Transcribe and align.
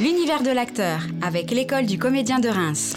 L'univers 0.00 0.44
de 0.44 0.50
l'acteur 0.50 1.00
avec 1.22 1.50
l'école 1.50 1.84
du 1.84 1.98
comédien 1.98 2.38
de 2.38 2.48
Reims. 2.48 2.94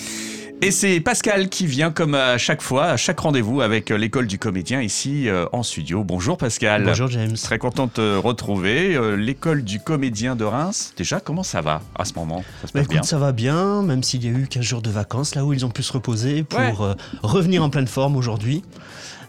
Et 0.62 0.70
c'est 0.70 1.00
Pascal 1.00 1.50
qui 1.50 1.66
vient 1.66 1.90
comme 1.90 2.14
à 2.14 2.38
chaque 2.38 2.62
fois, 2.62 2.86
à 2.86 2.98
chaque 2.98 3.20
rendez-vous 3.20 3.62
avec 3.62 3.90
l'école 3.90 4.28
du 4.28 4.38
comédien 4.38 4.84
ici 4.84 5.28
euh, 5.28 5.48
en 5.52 5.64
studio. 5.64 6.04
Bonjour 6.04 6.38
Pascal. 6.38 6.84
Bonjour 6.86 7.08
James. 7.08 7.34
Très 7.34 7.58
content 7.58 7.88
de 7.88 7.92
te 7.92 8.18
retrouver. 8.18 8.96
Euh, 8.96 9.16
l'école 9.16 9.64
du 9.64 9.80
comédien 9.80 10.36
de 10.36 10.44
Reims, 10.44 10.94
déjà 10.96 11.20
comment 11.20 11.42
ça 11.42 11.62
va 11.62 11.82
à 11.96 12.06
ce 12.06 12.14
moment? 12.14 12.44
Ça 12.62 12.68
se 12.68 12.74
passe 12.74 12.74
bah, 12.74 12.82
écoute, 12.82 12.92
bien? 12.92 13.02
Ça 13.02 13.18
va 13.18 13.32
bien, 13.32 13.82
même 13.82 14.04
s'il 14.04 14.24
y 14.24 14.28
a 14.28 14.38
eu 14.38 14.46
15 14.46 14.64
jours 14.64 14.82
de 14.84 14.92
vacances, 14.92 15.34
là 15.34 15.44
où 15.44 15.54
ils 15.54 15.66
ont 15.66 15.72
pu 15.72 15.82
se 15.82 15.94
reposer 15.94 16.44
pour 16.44 16.84
euh, 16.84 16.94
revenir 17.24 17.64
en 17.64 17.72
pleine 17.72 17.88
forme 17.88 18.16
aujourd'hui. 18.16 18.62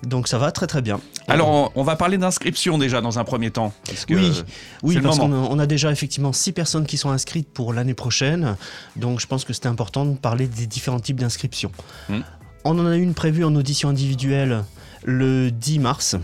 Donc 0.03 0.29
ça 0.29 0.39
va 0.39 0.51
très 0.51 0.67
très 0.67 0.83
bien. 0.83 1.01
Alors 1.29 1.73
on, 1.75 1.83
va 1.83 1.97
parler 1.97 2.19
d'inscription 2.19 2.79
déjà 2.79 3.01
dans 3.01 3.19
un 3.19 3.25
premier 3.25 3.51
temps. 3.51 3.73
oui, 4.11 4.43
oui 4.83 5.01
parce 5.01 5.19
qu'on 5.19 5.59
a, 5.59 5.67
déjà 5.67 5.93
effectivement 5.93 6.33
six 6.33 6.53
personnes 6.53 6.87
qui 6.87 6.97
sont 6.97 7.11
inscrites 7.11 7.49
pour 7.49 7.73
l'année 7.73 7.95
prochaine. 7.95 8.57
Donc 8.97 9.21
je 9.21 9.27
pense 9.27 9.45
que 9.45 9.53
c'était 9.53 9.69
important 9.69 10.05
de 10.05 10.17
parler 10.17 10.47
des 10.47 10.67
différents 10.67 11.01
types 11.01 11.21
d'inscriptions. 11.21 11.71
Hmm. 12.09 12.21
On 12.65 12.79
en 12.79 12.87
a 12.87 12.97
une 12.97 13.15
prévue 13.15 13.45
en 13.45 13.55
audition 13.55 13.89
individuelle 13.89 14.65
le 15.05 15.51
10 15.51 15.79
mars. 15.79 16.17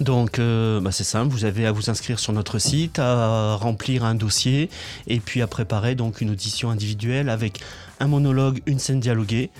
Donc 0.00 0.38
euh, 0.38 0.80
bah, 0.80 0.92
c'est 0.92 1.04
simple, 1.04 1.32
vous 1.32 1.44
avez 1.44 1.66
à 1.66 1.72
vous 1.72 1.90
inscrire 1.90 2.18
sur 2.18 2.32
notre 2.32 2.58
site, 2.58 2.98
à 2.98 3.56
remplir 3.56 4.04
un 4.04 4.14
dossier 4.14 4.70
et 5.06 5.18
puis 5.18 5.42
à 5.42 5.46
préparer 5.46 5.94
donc 5.94 6.20
une 6.20 6.30
audition 6.30 6.70
individuelle 6.70 7.28
avec 7.28 7.60
un 7.98 8.06
monologue, 8.06 8.60
une 8.66 8.78
scène 8.78 9.00
dialoguée 9.00 9.50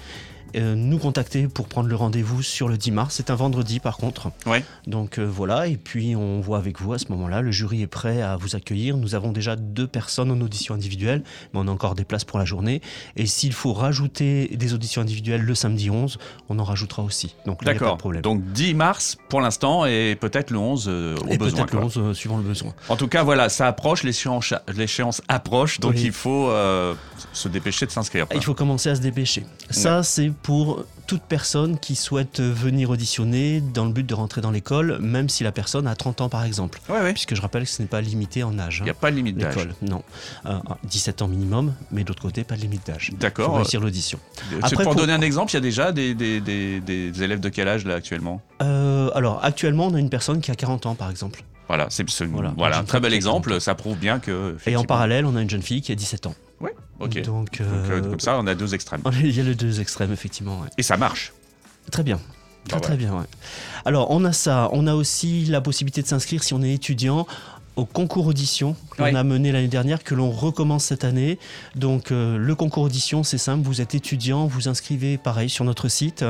euh, 0.56 0.74
nous 0.74 0.98
contacter 0.98 1.48
pour 1.48 1.68
prendre 1.68 1.88
le 1.88 1.94
rendez-vous 1.94 2.42
sur 2.42 2.68
le 2.68 2.76
10 2.76 2.90
mars. 2.92 3.14
C'est 3.16 3.30
un 3.30 3.34
vendredi 3.34 3.80
par 3.80 3.96
contre. 3.96 4.30
Ouais. 4.46 4.64
Donc 4.86 5.18
euh, 5.18 5.24
voilà, 5.24 5.66
et 5.66 5.76
puis 5.76 6.16
on 6.16 6.40
voit 6.40 6.58
avec 6.58 6.80
vous 6.80 6.92
à 6.92 6.98
ce 6.98 7.06
moment-là. 7.10 7.42
Le 7.42 7.50
jury 7.50 7.82
est 7.82 7.86
prêt 7.86 8.22
à 8.22 8.36
vous 8.36 8.56
accueillir. 8.56 8.96
Nous 8.96 9.14
avons 9.14 9.32
déjà 9.32 9.56
deux 9.56 9.86
personnes 9.86 10.30
en 10.30 10.40
audition 10.40 10.74
individuelle, 10.74 11.22
mais 11.52 11.60
on 11.60 11.68
a 11.68 11.70
encore 11.70 11.94
des 11.94 12.04
places 12.04 12.24
pour 12.24 12.38
la 12.38 12.44
journée. 12.44 12.80
Et 13.16 13.26
s'il 13.26 13.52
faut 13.52 13.72
rajouter 13.72 14.48
des 14.56 14.74
auditions 14.74 15.02
individuelles 15.02 15.42
le 15.42 15.54
samedi 15.54 15.90
11, 15.90 16.18
on 16.48 16.58
en 16.58 16.64
rajoutera 16.64 17.02
aussi. 17.02 17.34
Donc 17.46 17.64
d'accord. 17.64 17.98
Donc 18.22 18.42
10 18.52 18.74
mars 18.74 19.18
pour 19.28 19.40
l'instant 19.40 19.84
et 19.86 20.16
peut-être 20.18 20.50
le 20.50 20.58
11 20.58 20.86
euh, 20.88 21.16
au 21.16 21.28
et 21.28 21.38
besoin. 21.38 21.66
Peut-être 21.66 21.74
le 21.74 21.84
11 21.84 22.16
suivant 22.16 22.38
le 22.38 22.44
besoin. 22.44 22.74
En 22.88 22.96
tout 22.96 23.08
cas, 23.08 23.22
voilà, 23.22 23.48
ça 23.48 23.66
approche, 23.66 24.02
l'échéance 24.02 25.22
approche, 25.28 25.80
donc 25.80 25.94
il 26.00 26.12
faut 26.12 26.50
se 27.32 27.48
dépêcher 27.48 27.86
de 27.86 27.90
s'inscrire. 27.90 28.26
Il 28.34 28.42
faut 28.42 28.54
commencer 28.54 28.90
à 28.90 28.94
se 28.94 29.00
dépêcher. 29.00 29.44
Ça, 29.70 30.02
c'est 30.02 30.32
pour 30.42 30.84
toute 31.06 31.22
personne 31.22 31.78
qui 31.78 31.96
souhaite 31.96 32.40
venir 32.40 32.90
auditionner 32.90 33.60
dans 33.60 33.86
le 33.86 33.92
but 33.92 34.04
de 34.04 34.14
rentrer 34.14 34.40
dans 34.40 34.50
l'école, 34.50 34.98
même 35.00 35.28
si 35.28 35.42
la 35.42 35.52
personne 35.52 35.86
a 35.86 35.94
30 35.94 36.20
ans 36.20 36.28
par 36.28 36.44
exemple. 36.44 36.80
Puisque 37.14 37.34
je 37.34 37.40
rappelle 37.40 37.64
que 37.64 37.70
ce 37.70 37.82
n'est 37.82 37.88
pas 37.88 38.00
limité 38.00 38.42
en 38.42 38.58
âge. 38.58 38.78
Il 38.80 38.84
n'y 38.84 38.90
a 38.90 38.94
pas 38.94 39.10
de 39.10 39.16
limite 39.16 39.38
d'âge. 39.38 39.68
Non. 39.82 40.02
17 40.84 41.20
euh, 41.20 41.24
ans 41.24 41.28
minimum, 41.28 41.74
mais 41.90 42.04
d'autre 42.04 42.22
côté, 42.22 42.44
pas 42.44 42.56
de 42.56 42.60
limite 42.60 42.86
d'âge. 42.86 43.10
D'accord. 43.18 43.46
Pour 43.46 43.56
réussir 43.56 43.80
l'audition. 43.80 44.18
Après, 44.62 44.84
pour, 44.84 44.94
donner 44.94 45.12
un 45.12 45.22
exemple, 45.22 45.50
il 45.52 45.54
y 45.54 45.58
a 45.58 45.60
déjà 45.60 45.92
des, 45.92 46.14
des, 46.14 47.22
élèves 47.22 47.40
de 47.40 47.48
quel 47.48 47.68
âge 47.68 47.84
là 47.84 47.94
actuellement? 47.94 48.42
Euh, 48.62 49.10
Alors 49.14 49.44
actuellement, 49.44 49.86
on 49.86 49.94
a 49.94 49.98
une 49.98 50.10
personne 50.10 50.40
qui 50.40 50.50
a 50.50 50.54
40 50.54 50.86
ans 50.86 50.94
par 50.94 51.10
exemple. 51.10 51.42
Voilà, 51.68 51.86
c'est 51.90 52.06
voilà, 52.56 52.78
un 52.78 52.84
très 52.84 52.98
bel 52.98 53.12
exemple. 53.12 53.60
Ça 53.60 53.74
prouve 53.74 53.98
bien 53.98 54.20
que. 54.20 54.56
Et 54.66 54.76
en 54.76 54.84
parallèle, 54.84 55.26
on 55.26 55.36
a 55.36 55.42
une 55.42 55.50
jeune 55.50 55.62
fille 55.62 55.82
qui 55.82 55.92
a 55.92 55.94
17 55.94 56.26
ans. 56.26 56.34
Oui, 56.60 56.70
ok. 57.00 57.22
Donc, 57.22 57.60
euh, 57.60 58.00
comme 58.02 58.20
ça, 58.20 58.38
on 58.38 58.46
a 58.46 58.54
deux 58.54 58.74
extrêmes. 58.74 59.02
Il 59.20 59.36
y 59.36 59.40
a 59.40 59.44
les 59.44 59.54
deux 59.54 59.80
extrêmes, 59.80 60.12
effectivement. 60.12 60.64
Et 60.76 60.82
ça 60.82 60.96
marche. 60.96 61.32
Très 61.90 62.02
bien. 62.02 62.20
Très, 62.68 62.80
très 62.80 62.96
bien. 62.96 63.14
Ouais. 63.14 63.24
Alors, 63.84 64.10
on 64.10 64.24
a 64.24 64.32
ça. 64.32 64.68
On 64.72 64.86
a 64.86 64.94
aussi 64.94 65.46
la 65.46 65.60
possibilité 65.60 66.02
de 66.02 66.06
s'inscrire 66.06 66.44
si 66.44 66.52
on 66.52 66.62
est 66.62 66.72
étudiant 66.72 67.26
au 67.78 67.84
concours 67.84 68.26
audition 68.26 68.74
qu'on 68.96 69.14
a 69.14 69.22
mené 69.22 69.52
l'année 69.52 69.68
dernière, 69.68 70.02
que 70.02 70.16
l'on 70.16 70.32
recommence 70.32 70.84
cette 70.84 71.04
année. 71.04 71.38
Donc 71.76 72.10
euh, 72.10 72.36
le 72.36 72.54
concours 72.56 72.82
audition, 72.82 73.22
c'est 73.22 73.38
simple, 73.38 73.62
vous 73.64 73.80
êtes 73.80 73.94
étudiant, 73.94 74.48
vous 74.48 74.68
inscrivez 74.68 75.16
pareil 75.16 75.48
sur 75.48 75.64
notre 75.64 75.86
site, 75.88 76.24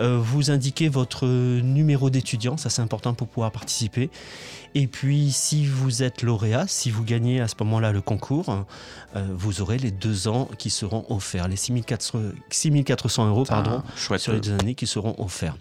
euh, 0.00 0.20
vous 0.22 0.52
indiquez 0.52 0.88
votre 0.88 1.26
numéro 1.26 2.10
d'étudiant, 2.10 2.56
ça 2.56 2.70
c'est 2.70 2.80
important 2.80 3.12
pour 3.12 3.26
pouvoir 3.26 3.50
participer. 3.50 4.08
Et 4.76 4.86
puis 4.86 5.32
si 5.32 5.66
vous 5.66 6.04
êtes 6.04 6.22
lauréat, 6.22 6.66
si 6.68 6.92
vous 6.92 7.02
gagnez 7.02 7.40
à 7.40 7.48
ce 7.48 7.56
moment-là 7.58 7.90
le 7.90 8.00
concours, 8.00 8.64
euh, 9.16 9.26
vous 9.34 9.62
aurez 9.62 9.78
les 9.78 9.90
deux 9.90 10.28
ans 10.28 10.48
qui 10.58 10.70
seront 10.70 11.06
offerts, 11.08 11.48
les 11.48 11.56
6400, 11.56 13.28
euros 13.28 13.44
pardon, 13.44 13.82
sur 13.96 14.32
les 14.32 14.40
deux 14.40 14.52
années 14.52 14.76
qui 14.76 14.86
seront 14.86 15.16
offerts. 15.18 15.56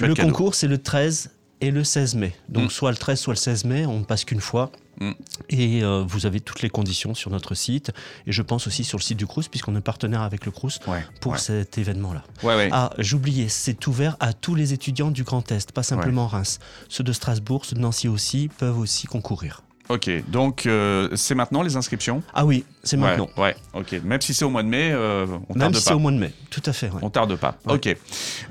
le 0.00 0.14
concours, 0.14 0.54
c'est 0.54 0.68
le 0.68 0.78
13 0.78 1.30
et 1.62 1.70
le 1.70 1.84
16 1.84 2.16
mai. 2.16 2.34
Donc 2.48 2.66
mm. 2.66 2.70
soit 2.70 2.90
le 2.90 2.96
13, 2.96 3.18
soit 3.18 3.32
le 3.32 3.38
16 3.38 3.64
mai, 3.64 3.86
on 3.86 4.00
ne 4.00 4.04
passe 4.04 4.24
qu'une 4.24 4.40
fois. 4.40 4.70
Mm. 5.00 5.12
Et 5.48 5.82
euh, 5.82 6.04
vous 6.06 6.26
avez 6.26 6.40
toutes 6.40 6.60
les 6.60 6.68
conditions 6.68 7.14
sur 7.14 7.30
notre 7.30 7.54
site. 7.54 7.92
Et 8.26 8.32
je 8.32 8.42
pense 8.42 8.66
aussi 8.66 8.84
sur 8.84 8.98
le 8.98 9.02
site 9.02 9.16
du 9.16 9.26
Crous, 9.26 9.48
puisqu'on 9.48 9.74
est 9.76 9.80
partenaire 9.80 10.22
avec 10.22 10.44
le 10.44 10.50
Crous 10.50 10.80
pour 11.20 11.38
cet 11.38 11.78
événement-là. 11.78 12.24
ah, 12.72 12.92
j'oubliais, 12.98 13.48
c'est 13.48 13.86
ouvert 13.86 14.16
à 14.20 14.32
tous 14.32 14.54
les 14.54 14.72
étudiants 14.72 15.10
du 15.10 15.22
Grand 15.22 15.50
Est, 15.50 15.72
pas 15.72 15.82
simplement 15.82 16.26
Reims. 16.26 16.58
Ceux 16.88 17.04
de 17.04 17.12
Strasbourg, 17.12 17.64
ceux 17.64 17.76
de 17.76 17.80
Nancy 17.80 18.08
aussi, 18.08 18.50
peuvent 18.58 18.78
aussi 18.78 19.06
concourir. 19.06 19.62
Ok, 19.92 20.10
donc 20.28 20.64
euh, 20.64 21.10
c'est 21.16 21.34
maintenant 21.34 21.60
les 21.60 21.76
inscriptions? 21.76 22.22
Ah 22.32 22.46
oui, 22.46 22.64
c'est 22.82 22.96
maintenant. 22.96 23.28
Ouais, 23.36 23.54
ok. 23.74 24.00
Même 24.02 24.22
si 24.22 24.32
c'est 24.32 24.46
au 24.46 24.48
mois 24.48 24.62
de 24.62 24.68
mai, 24.68 24.90
euh, 24.90 25.26
on 25.50 25.54
tarde 25.54 25.58
pas. 25.58 25.64
Même 25.64 25.74
si 25.74 25.82
c'est 25.82 25.92
au 25.92 25.98
mois 25.98 26.12
de 26.12 26.16
mai, 26.16 26.32
tout 26.48 26.62
à 26.64 26.72
fait. 26.72 26.90
On 27.02 27.10
tarde 27.10 27.36
pas. 27.36 27.58
Ok. 27.66 27.94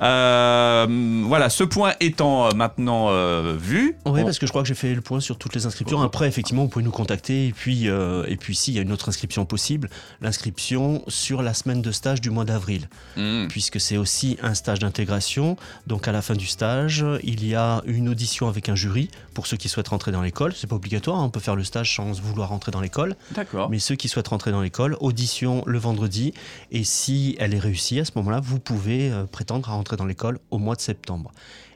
Euh, 0.04 1.24
voilà, 1.26 1.50
ce 1.50 1.64
point 1.64 1.94
étant 2.00 2.54
maintenant 2.54 3.10
vu. 3.56 3.96
Oui, 4.06 4.24
parce 4.24 4.38
que 4.38 4.46
je 4.46 4.52
crois 4.52 4.62
que 4.62 4.68
j'ai 4.68 4.76
fait 4.76 4.94
le 4.94 5.02
point 5.02 5.20
sur 5.20 5.40
toutes 5.40 5.56
les 5.56 5.66
inscriptions. 5.66 6.00
Après, 6.02 6.28
effectivement, 6.28 6.62
vous 6.62 6.70
pouvez 6.70 6.86
nous 6.86 6.92
contacter. 6.92 7.48
Et 7.48 7.54
puis, 7.54 7.88
et 7.88 8.38
puis 8.38 8.56
s'il 8.56 8.76
y 8.76 8.80
a 8.80 8.84
une 8.84 8.92
autre 8.92 9.10
inscription 9.10 9.46
possible, 9.46 9.90
l'inscription 10.22 11.04
sur 11.08 11.42
la 11.42 11.56
semaine 11.56 11.82
de 11.82 11.92
stage 11.92 12.22
du 12.22 12.30
mois 12.30 12.46
d'avril. 12.46 12.88
Hmm. 13.18 13.48
Puisque 13.48 13.80
c'est 13.80 13.98
aussi 13.98 14.38
un 14.44 14.54
stage 14.54 14.78
d'intégration. 14.78 15.58
Donc 15.88 16.08
à 16.08 16.12
la 16.12 16.22
fin 16.22 16.36
du 16.36 16.46
stage, 16.46 17.04
il 17.24 17.48
y 17.48 17.56
a 17.56 17.82
une 17.86 18.10
audition 18.10 18.48
avec 18.48 18.70
un 18.70 18.76
jury 18.76 19.10
pour 19.34 19.48
ceux 19.48 19.58
qui 19.58 19.70
souhaitent 19.70 19.88
rentrer 19.88 20.12
dans 20.12 20.22
l'école. 20.22 20.54
C'est 20.56 20.68
pas 20.68 20.76
obligatoire 20.76 21.31
on 21.31 21.31
peut 21.32 21.40
faire 21.40 21.56
le 21.56 21.64
stage 21.64 21.96
sans 21.96 22.12
vouloir 22.22 22.50
rentrer 22.50 22.72
dans 22.72 22.82
l'école. 22.82 23.16
D'accord. 23.32 23.70
Mais 23.70 23.80
ceux 23.80 23.96
qui 23.96 24.08
souhaitent 24.08 24.28
rentrer 24.28 24.52
dans 24.52 24.62
l'école, 24.62 24.98
audition 25.00 25.64
le 25.66 25.80
vendredi. 25.80 26.34
Et 26.72 26.84
si 26.84 27.36
elle 27.40 27.54
est 27.54 27.60
réussie, 27.60 28.00
à 28.00 28.06
ce 28.06 28.12
moment-là, 28.18 28.40
vous 28.42 28.60
pouvez 28.60 29.12
euh, 29.12 29.26
prétendre 29.26 29.70
à 29.70 29.74
rentrer 29.74 29.98
dans 29.98 30.06
l'école 30.06 30.40
au 30.52 30.58
mois 30.58 30.76
de 30.76 30.82
septembre. 30.82 31.32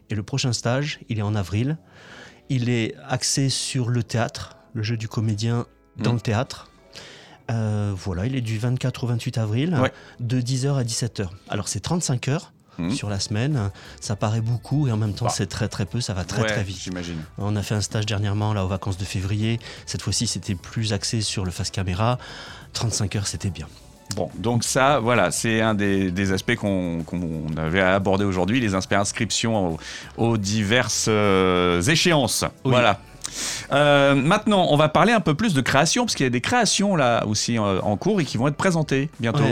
Et 0.09 0.15
le 0.15 0.23
prochain 0.23 0.53
stage, 0.53 0.99
il 1.09 1.19
est 1.19 1.23
en 1.23 1.35
avril. 1.35 1.77
Il 2.49 2.69
est 2.69 2.95
axé 3.07 3.49
sur 3.49 3.89
le 3.89 4.03
théâtre, 4.03 4.57
le 4.73 4.83
jeu 4.83 4.97
du 4.97 5.07
comédien 5.07 5.65
dans 5.97 6.11
mmh. 6.11 6.15
le 6.15 6.21
théâtre. 6.21 6.69
Euh, 7.51 7.93
voilà, 7.95 8.25
il 8.25 8.35
est 8.35 8.41
du 8.41 8.57
24 8.57 9.03
au 9.03 9.07
28 9.07 9.37
avril, 9.37 9.79
de 10.19 10.41
10h 10.41 10.75
à 10.75 10.83
17h. 10.83 11.27
Alors 11.49 11.67
c'est 11.67 11.79
35 11.79 12.27
heures, 12.27 12.53
Hmm. 12.77 12.91
sur 12.91 13.09
la 13.09 13.19
semaine. 13.19 13.71
Ça 14.01 14.15
paraît 14.15 14.41
beaucoup 14.41 14.87
et 14.87 14.91
en 14.91 14.97
même 14.97 15.13
temps 15.13 15.25
bah. 15.25 15.33
c'est 15.33 15.47
très 15.47 15.67
très 15.67 15.85
peu, 15.85 16.01
ça 16.01 16.13
va 16.13 16.23
très 16.23 16.43
très 16.45 16.63
vite. 16.63 16.79
J'imagine. 16.79 17.17
On 17.37 17.55
a 17.55 17.63
fait 17.63 17.75
un 17.75 17.81
stage 17.81 18.05
dernièrement 18.05 18.53
là 18.53 18.65
aux 18.65 18.67
vacances 18.67 18.97
de 18.97 19.05
février. 19.05 19.59
Cette 19.85 20.01
fois-ci 20.01 20.27
c'était 20.27 20.55
plus 20.55 20.93
axé 20.93 21.21
sur 21.21 21.45
le 21.45 21.51
face 21.51 21.71
caméra. 21.71 22.17
35 22.73 23.15
heures 23.15 23.27
c'était 23.27 23.49
bien. 23.49 23.67
Bon, 24.15 24.29
donc 24.37 24.63
ça, 24.63 24.99
voilà, 24.99 25.31
c'est 25.31 25.61
un 25.61 25.73
des, 25.73 26.31
aspects 26.31 26.55
qu'on 26.55 27.03
avait 27.57 27.81
à 27.81 27.95
aborder 27.95 28.23
aujourd'hui, 28.23 28.59
les 28.59 28.75
inscriptions 28.75 29.77
aux, 30.17 30.37
diverses 30.37 31.07
euh, 31.09 31.81
échéances. 31.81 32.45
Voilà. 32.63 32.99
Euh, 33.71 34.15
maintenant, 34.15 34.67
on 34.69 34.77
va 34.77 34.89
parler 34.89 35.11
un 35.11 35.19
peu 35.19 35.33
plus 35.33 35.53
de 35.53 35.61
création, 35.61 36.05
parce 36.05 36.15
qu'il 36.15 36.25
y 36.25 36.27
a 36.27 36.31
des 36.31 36.41
créations 36.41 36.95
là 36.95 37.25
aussi 37.25 37.57
euh, 37.57 37.81
en 37.81 37.97
cours 37.97 38.21
et 38.21 38.25
qui 38.25 38.37
vont 38.37 38.47
être 38.47 38.55
présentées 38.55 39.09
bientôt. 39.19 39.43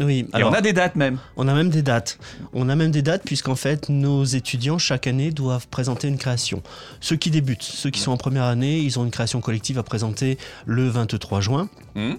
Oui, 0.00 0.26
alors, 0.32 0.50
on 0.50 0.54
a 0.54 0.60
des 0.60 0.72
dates 0.72 0.96
même. 0.96 1.18
On 1.36 1.48
a 1.48 1.54
même 1.54 1.70
des 1.70 1.82
dates. 1.82 2.18
On 2.52 2.68
a 2.68 2.76
même 2.76 2.90
des 2.90 3.02
dates 3.02 3.22
puisqu'en 3.24 3.56
fait 3.56 3.88
nos 3.88 4.24
étudiants 4.24 4.78
chaque 4.78 5.06
année 5.06 5.30
doivent 5.30 5.66
présenter 5.68 6.08
une 6.08 6.18
création. 6.18 6.62
Ceux 7.00 7.16
qui 7.16 7.30
débutent, 7.30 7.62
ceux 7.62 7.90
qui 7.90 8.00
sont 8.00 8.12
en 8.12 8.16
première 8.16 8.44
année, 8.44 8.78
ils 8.78 8.98
ont 8.98 9.04
une 9.04 9.10
création 9.10 9.40
collective 9.40 9.78
à 9.78 9.82
présenter 9.82 10.38
le 10.66 10.88
23 10.88 11.40
juin. 11.40 11.68
Mmh. 11.94 12.14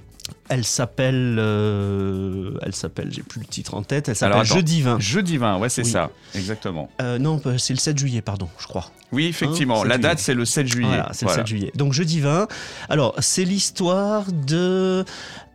Elle 0.50 0.66
s'appelle, 0.66 1.38
euh, 1.40 2.52
elle 2.62 2.74
s'appelle, 2.74 3.12
j'ai 3.12 3.22
plus 3.22 3.40
le 3.40 3.46
titre 3.46 3.76
en 3.76 3.84
tête. 3.84 4.10
Elle 4.10 4.16
s'appelle 4.16 4.44
Jeudi 4.44 4.82
20. 4.82 5.00
Jeudi 5.00 5.38
20, 5.38 5.58
ouais, 5.58 5.70
c'est 5.70 5.84
ça, 5.84 6.10
exactement. 6.36 6.90
Euh, 7.02 7.20
non, 7.20 7.42
bah, 7.44 7.58
c'est 7.58 7.74
le 7.74 7.80
7 7.80 7.98
juillet, 7.98 8.22
pardon, 8.22 8.50
je 8.60 8.68
crois. 8.68 8.92
Oui, 9.12 9.26
effectivement. 9.26 9.84
Hein, 9.84 9.88
la 9.88 9.98
date, 9.98 10.20
c'est 10.20 10.34
le 10.34 10.46
7 10.46 10.68
juillet. 10.68 10.88
Voilà, 10.88 11.10
c'est 11.14 11.26
le 11.26 11.32
7 11.32 11.48
juillet. 11.48 11.72
Donc 11.76 11.94
jeudi 11.94 12.20
20. 12.20 12.48
Alors, 12.90 13.16
c'est 13.20 13.44
l'histoire 13.44 14.26
de, 14.32 15.04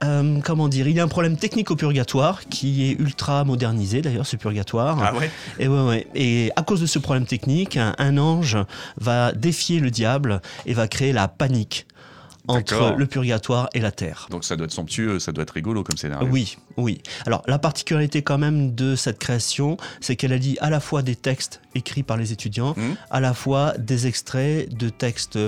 euh, 0.02 0.40
comment 0.44 0.68
dire, 0.68 0.88
il 0.88 0.96
y 0.96 1.00
a 1.00 1.04
un 1.04 1.08
problème 1.08 1.36
technique 1.36 1.70
au 1.70 1.76
purgatoire 1.76 2.40
qui 2.48 2.90
est 2.90 2.92
ultra 2.98 3.44
modernisé 3.44 4.02
d'ailleurs, 4.02 4.26
ce 4.26 4.36
purgatoire. 4.36 4.98
Ah 5.02 5.14
ouais? 5.14 5.30
Et 5.58 5.68
ouais, 5.68 5.86
ouais. 5.86 6.06
Et 6.14 6.50
à 6.56 6.62
cause 6.62 6.80
de 6.80 6.86
ce 6.86 6.98
problème 6.98 7.26
technique, 7.26 7.76
un 7.76 8.18
ange 8.18 8.58
va 8.96 9.32
défier 9.32 9.80
le 9.80 9.90
diable 9.90 10.40
et 10.66 10.74
va 10.74 10.88
créer 10.88 11.12
la 11.12 11.28
panique 11.28 11.86
entre 12.48 12.94
le 12.96 13.06
purgatoire 13.06 13.68
et 13.74 13.80
la 13.80 13.90
terre. 13.90 14.26
Donc 14.30 14.44
ça 14.44 14.56
doit 14.56 14.66
être 14.66 14.72
somptueux, 14.72 15.18
ça 15.18 15.32
doit 15.32 15.42
être 15.42 15.52
rigolo 15.52 15.82
comme 15.82 15.96
scénario. 15.96 16.28
Oui, 16.30 16.58
oui. 16.76 17.00
Alors 17.26 17.42
la 17.46 17.58
particularité 17.58 18.22
quand 18.22 18.38
même 18.38 18.74
de 18.74 18.96
cette 18.96 19.18
création, 19.18 19.76
c'est 20.00 20.16
qu'elle 20.16 20.32
a 20.32 20.38
dit 20.38 20.56
à 20.60 20.70
la 20.70 20.80
fois 20.80 21.02
des 21.02 21.16
textes 21.16 21.60
écrits 21.74 22.02
par 22.02 22.16
les 22.16 22.32
étudiants, 22.32 22.74
hmm. 22.76 22.94
à 23.10 23.20
la 23.20 23.34
fois 23.34 23.74
des 23.78 24.06
extraits 24.06 24.72
de 24.74 24.88
textes 24.88 25.38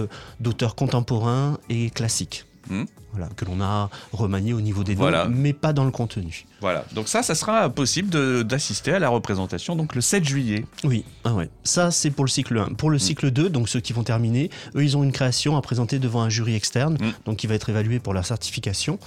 d'auteurs 0.41 0.75
contemporains 0.75 1.59
et 1.69 1.91
classiques. 1.91 2.47
Hmm. 2.69 2.85
Voilà, 3.13 3.29
que 3.35 3.45
l'on 3.45 3.61
a 3.63 3.89
remanié 4.13 4.53
au 4.53 4.61
niveau 4.61 4.85
des 4.85 4.95
noms, 4.95 5.29
mais 5.31 5.53
pas 5.53 5.73
dans 5.73 5.85
le 5.85 5.91
contenu. 5.91 6.45
Voilà, 6.61 6.85
donc 6.93 7.09
ça, 7.09 7.23
ça 7.23 7.35
sera 7.35 7.71
possible 7.71 8.45
d'assister 8.45 8.93
à 8.93 8.99
la 8.99 9.09
représentation 9.09 9.75
donc 9.77 9.95
le 9.95 10.01
7 10.01 10.25
juillet. 10.25 10.65
Oui, 10.85 11.05
ah 11.25 11.33
ouais. 11.33 11.49
ça 11.65 11.91
c'est 11.91 12.11
pour 12.11 12.25
le 12.25 12.31
cycle 12.31 12.59
1. 12.59 12.75
Pour 12.75 12.91
le 12.91 12.97
hmm. 12.97 13.01
cycle 13.01 13.31
2, 13.31 13.49
donc 13.49 13.69
ceux 13.69 13.81
qui 13.81 13.93
vont 13.93 14.03
terminer, 14.03 14.51
eux 14.75 14.85
ils 14.85 14.97
ont 14.97 15.03
une 15.03 15.13
création 15.13 15.57
à 15.57 15.63
présenter 15.63 15.99
devant 15.99 16.23
un 16.23 16.29
jury 16.29 16.55
externe, 16.55 16.95
hmm. 16.95 17.13
donc 17.25 17.37
qui 17.37 17.47
va 17.47 17.55
être 17.55 17.71
évalué 17.71 17.99
pour 18.01 18.13
leur 18.13 18.27
certification. 18.27 18.99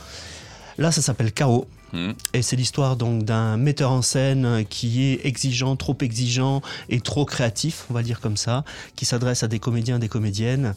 Là, 0.80 0.94
ça 0.94 1.02
s'appelle 1.02 1.34
Chaos. 1.34 1.68
Hmm. 1.94 2.12
Et 2.34 2.42
c'est 2.42 2.56
l'histoire 2.56 2.96
donc 2.96 3.24
d'un 3.24 3.58
metteur 3.58 3.92
en 3.92 4.02
scène 4.02 4.66
qui 4.70 5.04
est 5.04 5.26
exigeant, 5.26 5.76
trop 5.76 5.98
exigeant 6.02 6.62
et 6.90 7.02
trop 7.02 7.26
créatif, 7.26 7.86
on 7.90 7.94
va 7.94 8.04
dire 8.04 8.20
comme 8.20 8.38
ça, 8.38 8.64
qui 8.96 9.06
s'adresse 9.06 9.44
à 9.44 9.48
des 9.48 9.60
comédiens, 9.60 10.00
des 10.00 10.10
comédiennes, 10.10 10.76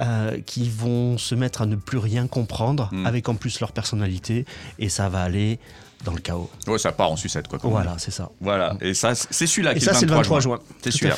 euh, 0.00 0.38
qui 0.46 0.68
vont 0.68 1.18
se 1.18 1.34
mettre 1.34 1.62
à 1.62 1.66
ne 1.66 1.76
plus 1.76 1.98
rien 1.98 2.26
comprendre, 2.26 2.88
hmm. 2.92 3.06
avec 3.06 3.28
en 3.28 3.34
plus 3.34 3.60
leur 3.60 3.72
personnalité, 3.72 4.44
et 4.78 4.88
ça 4.88 5.08
va 5.08 5.22
aller 5.22 5.58
dans 6.04 6.12
le 6.12 6.20
chaos. 6.20 6.50
Ouais, 6.66 6.78
ça 6.78 6.92
part 6.92 7.10
en 7.10 7.16
sucette, 7.16 7.48
quoi. 7.48 7.58
Voilà, 7.62 7.94
c'est 7.98 8.10
ça. 8.10 8.30
Voilà, 8.40 8.76
et 8.80 8.94
ça, 8.94 9.14
c'est 9.14 9.46
celui-là 9.46 9.74
qui 9.74 9.84
est, 9.84 10.02
le 10.02 10.08
23 10.08 10.40
juin. 10.40 10.58
C'est 10.82 10.90
celui-là. 10.90 11.16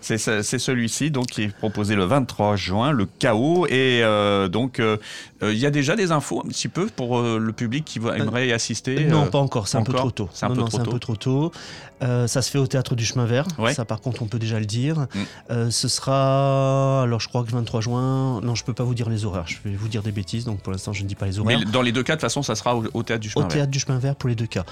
C'est 0.00 0.58
celui-ci, 0.58 1.10
donc, 1.10 1.26
qui 1.26 1.42
est 1.44 1.48
proposé 1.48 1.94
le 1.94 2.04
23 2.04 2.56
juin, 2.56 2.92
le 2.92 3.06
chaos. 3.18 3.66
Et 3.66 4.02
euh, 4.02 4.48
donc, 4.48 4.78
euh, 4.78 4.96
euh, 5.42 5.52
il 5.52 5.58
y 5.58 5.66
a 5.66 5.70
déjà 5.70 5.96
des 5.96 6.12
infos 6.12 6.42
un 6.44 6.48
petit 6.48 6.68
peu 6.68 6.86
pour 6.86 7.20
le 7.20 7.52
public 7.52 7.84
qui 7.84 7.98
aimerait 7.98 8.48
y 8.48 8.52
assister 8.52 9.04
Non, 9.04 9.26
pas 9.26 9.38
encore, 9.38 9.68
c'est 9.68 9.78
un 9.78 9.82
peu 9.82 9.92
trop 9.92 10.10
tôt. 10.10 10.28
C'est 10.32 10.46
un, 10.46 10.50
peu, 10.50 10.62
trop 10.64 10.80
un 10.80 10.84
peu 10.84 10.98
trop 10.98 11.16
tôt. 11.16 11.52
ça 12.00 12.42
se 12.42 12.50
fait 12.50 12.58
au 12.58 12.66
théâtre 12.66 12.94
du 12.94 13.04
Chemin 13.04 13.26
Vert, 13.26 13.46
ça 13.74 13.84
par 13.84 14.00
contre 14.00 14.22
on 14.22 14.26
peut 14.26 14.38
déjà 14.38 14.58
le 14.58 14.66
dire. 14.66 15.06
Mm. 15.50 15.70
ce 15.70 15.88
sera, 15.88 17.02
alors 17.02 17.20
je 17.20 17.28
crois 17.28 17.42
que 17.42 17.48
le 17.48 17.56
23 17.56 17.80
juin, 17.80 18.40
non 18.42 18.54
je 18.54 18.64
peux 18.64 18.74
pas 18.74 18.84
vous 18.84 18.94
dire 18.94 19.08
les 19.08 19.24
horaires, 19.24 19.46
je 19.46 19.56
vais 19.64 19.74
vous 19.74 19.88
dire 19.88 20.02
des 20.02 20.12
bêtises, 20.12 20.44
donc 20.44 20.60
pour 20.60 20.72
l'instant 20.72 20.92
je 20.92 21.02
ne 21.02 21.08
dis 21.08 21.14
pas 21.14 21.26
les 21.26 21.38
horaires. 21.38 21.58
Mais 21.58 21.64
dans 21.70 21.82
les 21.82 21.92
deux 21.92 22.02
cas 22.02 22.14
de 22.14 22.18
toute 22.18 22.22
façon 22.22 22.42
ça 22.42 22.54
sera 22.54 22.76
au, 22.76 23.02
théâtre 23.02 23.20
du 23.20 23.30
Chemin 23.30 23.46
Vert. 23.46 23.50
Au 23.50 23.54
théâtre 23.54 23.70
du 23.70 23.80
Chemin 23.80 23.98
Vert 23.98 24.11
pour 24.14 24.28
les 24.28 24.34
deux 24.34 24.46
cas. 24.46 24.64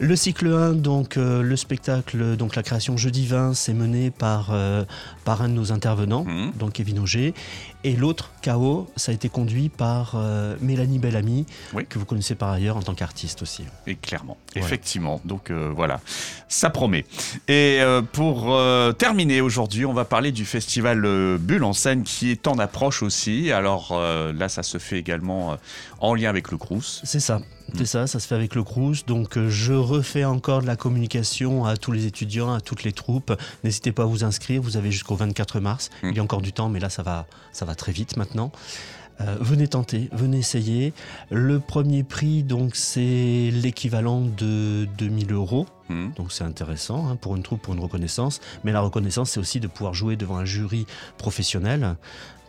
Le 0.00 0.14
cycle 0.14 0.46
1, 0.46 0.74
donc 0.74 1.16
euh, 1.16 1.42
le 1.42 1.56
spectacle, 1.56 2.36
donc 2.36 2.54
la 2.54 2.62
création 2.62 2.96
Jeudi 2.96 3.26
20, 3.26 3.54
c'est 3.54 3.74
mené 3.74 4.12
par, 4.12 4.50
euh, 4.52 4.84
par 5.24 5.42
un 5.42 5.48
de 5.48 5.54
nos 5.54 5.72
intervenants, 5.72 6.22
mhm. 6.22 6.52
donc 6.52 6.74
Kevin 6.74 7.00
Auger. 7.00 7.34
Et 7.82 7.96
l'autre, 7.96 8.30
KO, 8.44 8.88
ça 8.94 9.10
a 9.10 9.14
été 9.14 9.28
conduit 9.28 9.70
par 9.70 10.12
euh, 10.14 10.54
Mélanie 10.60 11.00
Bellamy, 11.00 11.46
que 11.88 11.98
vous 11.98 12.04
connaissez 12.04 12.36
par 12.36 12.50
ailleurs 12.50 12.76
en 12.76 12.82
tant 12.82 12.94
qu'artiste 12.94 13.42
aussi. 13.42 13.64
Et 13.88 13.96
clairement, 13.96 14.36
effectivement. 14.54 15.20
Donc 15.24 15.50
voilà, 15.50 16.00
ça 16.48 16.70
promet. 16.70 17.04
Et 17.48 17.80
pour 18.12 18.56
terminer 18.98 19.40
aujourd'hui, 19.40 19.84
on 19.84 19.92
va 19.92 20.04
parler 20.04 20.32
du 20.32 20.44
festival 20.44 21.38
Bulle 21.38 21.64
en 21.64 21.72
scène 21.72 22.02
qui 22.02 22.30
est 22.30 22.46
en 22.46 22.58
approche 22.58 23.02
aussi. 23.02 23.52
Alors 23.52 23.98
là, 23.98 24.48
ça 24.48 24.62
se 24.64 24.78
fait 24.78 24.98
également 24.98 25.56
en 26.00 26.14
lien 26.14 26.30
avec 26.30 26.50
le 26.50 26.58
Crous. 26.58 27.00
C'est 27.04 27.20
ça. 27.20 27.40
C'est 27.74 27.86
ça, 27.86 28.06
ça 28.06 28.18
se 28.20 28.26
fait 28.26 28.34
avec 28.34 28.54
le 28.54 28.64
Crous. 28.64 29.04
Donc 29.06 29.36
euh, 29.36 29.48
je 29.50 29.72
refais 29.72 30.24
encore 30.24 30.62
de 30.62 30.66
la 30.66 30.76
communication 30.76 31.64
à 31.64 31.76
tous 31.76 31.92
les 31.92 32.06
étudiants, 32.06 32.52
à 32.52 32.60
toutes 32.60 32.82
les 32.82 32.92
troupes. 32.92 33.32
N'hésitez 33.64 33.92
pas 33.92 34.04
à 34.04 34.06
vous 34.06 34.24
inscrire, 34.24 34.62
vous 34.62 34.76
avez 34.76 34.90
jusqu'au 34.90 35.16
24 35.16 35.60
mars. 35.60 35.90
Mm. 36.02 36.08
Il 36.08 36.16
y 36.16 36.20
a 36.20 36.22
encore 36.22 36.42
du 36.42 36.52
temps, 36.52 36.68
mais 36.68 36.80
là 36.80 36.88
ça 36.88 37.02
va, 37.02 37.26
ça 37.52 37.64
va 37.64 37.74
très 37.74 37.92
vite 37.92 38.16
maintenant. 38.16 38.52
Euh, 39.20 39.36
venez 39.40 39.66
tenter, 39.66 40.08
venez 40.12 40.38
essayer. 40.38 40.92
Le 41.30 41.58
premier 41.58 42.04
prix, 42.04 42.42
donc, 42.42 42.76
c'est 42.76 43.50
l'équivalent 43.52 44.20
de 44.20 44.86
2000 44.96 45.32
euros. 45.32 45.66
Mm. 45.88 46.10
Donc 46.16 46.32
c'est 46.32 46.44
intéressant 46.44 47.08
hein, 47.08 47.16
pour 47.16 47.34
une 47.34 47.42
troupe, 47.42 47.62
pour 47.62 47.74
une 47.74 47.80
reconnaissance. 47.80 48.40
Mais 48.64 48.72
la 48.72 48.80
reconnaissance, 48.80 49.30
c'est 49.30 49.40
aussi 49.40 49.60
de 49.60 49.66
pouvoir 49.66 49.94
jouer 49.94 50.16
devant 50.16 50.36
un 50.36 50.44
jury 50.44 50.86
professionnel 51.16 51.96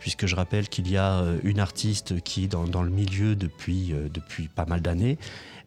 puisque 0.00 0.26
je 0.26 0.34
rappelle 0.34 0.68
qu'il 0.68 0.90
y 0.90 0.96
a 0.96 1.20
euh, 1.20 1.38
une 1.44 1.60
artiste 1.60 2.20
qui 2.22 2.44
est 2.44 2.48
dans, 2.48 2.82
le 2.82 2.90
milieu 2.90 3.36
depuis, 3.36 3.92
euh, 3.92 4.08
depuis 4.12 4.48
pas 4.48 4.64
mal 4.64 4.80
d'années 4.80 5.18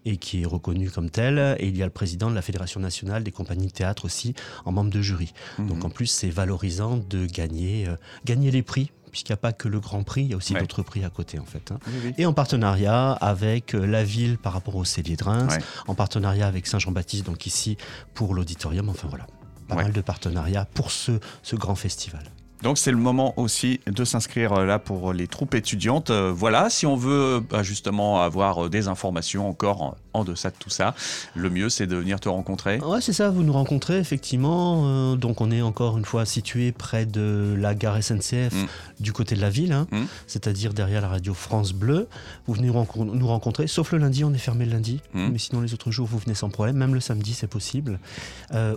et 0.05 0.17
qui 0.17 0.41
est 0.41 0.45
reconnue 0.45 0.89
comme 0.89 1.09
telle. 1.09 1.55
Et 1.59 1.67
il 1.67 1.77
y 1.77 1.83
a 1.83 1.85
le 1.85 1.91
président 1.91 2.29
de 2.29 2.35
la 2.35 2.41
Fédération 2.41 2.81
nationale 2.81 3.23
des 3.23 3.31
compagnies 3.31 3.67
de 3.67 3.71
théâtre 3.71 4.03
aussi 4.03 4.33
en 4.65 4.73
membre 4.73 4.89
de 4.89 5.01
jury. 5.01 5.33
Mhm. 5.59 5.67
Donc 5.67 5.85
en 5.85 5.89
plus, 5.89 6.07
c'est 6.07 6.29
valorisant 6.29 6.97
de 6.97 7.25
gagner, 7.25 7.87
euh, 7.87 7.95
gagner 8.25 8.51
les 8.51 8.63
prix 8.63 8.91
puisqu'il 9.11 9.31
n'y 9.31 9.35
a 9.35 9.37
pas 9.37 9.53
que 9.53 9.67
le 9.67 9.79
Grand 9.79 10.01
Prix, 10.01 10.23
il 10.23 10.31
y 10.31 10.33
a 10.33 10.37
aussi 10.37 10.55
d'autres 10.55 10.81
prix 10.81 11.05
à 11.05 11.09
côté 11.11 11.37
en 11.37 11.45
fait. 11.45 11.71
Hein. 11.71 11.77
Et 12.17 12.25
en 12.25 12.33
partenariat 12.33 13.11
avec 13.11 13.73
la 13.73 14.03
ville 14.03 14.39
par 14.39 14.53
rapport 14.53 14.75
au 14.75 14.85
Cellier 14.85 15.15
de 15.15 15.23
Reims, 15.23 15.53
en 15.85 15.93
partenariat 15.93 16.47
avec 16.47 16.65
Saint-Jean-Baptiste, 16.65 17.23
donc 17.23 17.45
ici 17.45 17.77
pour 18.15 18.33
l'auditorium, 18.33 18.89
enfin 18.89 19.07
voilà, 19.07 19.27
pas 19.67 19.75
mal 19.75 19.91
de 19.91 20.01
partenariats 20.01 20.65
pour 20.65 20.89
ce, 20.89 21.19
ce 21.43 21.55
grand 21.55 21.75
festival. 21.75 22.23
Donc 22.63 22.77
c'est 22.77 22.91
le 22.91 22.97
moment 22.97 23.33
aussi 23.37 23.81
de 23.87 24.05
s'inscrire 24.05 24.53
euh, 24.53 24.65
là 24.65 24.79
pour 24.79 25.11
les 25.11 25.27
troupes 25.27 25.53
étudiantes. 25.53 26.11
Euh, 26.11 26.31
voilà, 26.33 26.69
si 26.69 26.85
on 26.85 26.95
veut 26.95 27.41
bah, 27.41 27.61
justement 27.61 28.21
avoir 28.21 28.65
euh, 28.65 28.69
des 28.69 28.87
informations 28.87 29.49
encore 29.49 29.97
en 30.13 30.23
deçà 30.23 30.49
de 30.49 30.55
tout 30.57 30.69
ça, 30.69 30.95
le 31.35 31.49
mieux 31.49 31.69
c'est 31.69 31.87
de 31.87 31.97
venir 31.97 32.21
te 32.21 32.29
rencontrer. 32.29 32.79
Ouais, 32.79 33.01
c'est 33.01 33.11
ça, 33.11 33.29
vous 33.29 33.43
nous 33.43 33.51
rencontrez 33.51 33.97
effectivement. 33.97 35.15
donc 35.15 35.41
on 35.41 35.51
est 35.51 35.61
encore 35.61 35.97
une 35.97 36.05
fois 36.05 36.25
situé 36.25 36.71
près 36.71 37.05
de 37.05 37.55
la 37.57 37.75
gare 37.75 38.01
SNCF 38.01 38.53
mm. 38.53 38.67
du 38.99 39.11
côté 39.11 39.35
de 39.35 39.41
la 39.41 39.49
ville, 39.49 39.73
hein. 39.73 39.87
mm. 39.91 40.03
c'est-à-dire 40.27 40.73
derrière 40.73 41.01
la 41.01 41.09
radio 41.09 41.33
France 41.33 41.73
Bleu. 41.73 42.07
Vous 42.47 42.53
venez 42.53 42.67
nous 42.67 43.27
rencontrer, 43.27 43.67
sauf 43.67 43.91
le 43.91 43.97
lundi, 43.97 44.23
on 44.23 44.33
est 44.33 44.37
fermé 44.37 44.65
le 44.65 44.71
lundi, 44.71 45.01
mm. 45.13 45.29
mais 45.31 45.39
sinon 45.39 45.61
les 45.61 45.73
autres 45.73 45.91
jours 45.91 46.07
vous 46.07 46.19
venez 46.19 46.35
sans 46.35 46.49
problème, 46.49 46.77
même 46.77 46.93
le 46.93 47.01
samedi 47.01 47.33
c'est 47.33 47.47
possible. 47.47 47.99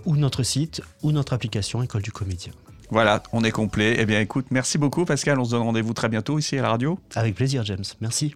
ou 0.05 0.17
notre 0.17 0.43
site, 0.43 0.81
ou 1.03 1.11
notre 1.11 1.33
application 1.33 1.83
École 1.83 2.01
du 2.01 2.11
Comédien. 2.11 2.51
Voilà, 2.89 3.21
on 3.33 3.43
est 3.43 3.51
complet. 3.51 3.95
Eh 3.99 4.05
bien, 4.05 4.19
écoute, 4.19 4.47
merci 4.49 4.77
beaucoup, 4.77 5.05
Pascal. 5.05 5.39
On 5.39 5.45
se 5.45 5.51
donne 5.51 5.63
rendez-vous 5.63 5.93
très 5.93 6.09
bientôt 6.09 6.39
ici 6.39 6.57
à 6.57 6.61
la 6.61 6.69
radio. 6.69 6.99
Avec 7.15 7.35
plaisir, 7.35 7.63
James. 7.65 7.83
Merci. 8.01 8.35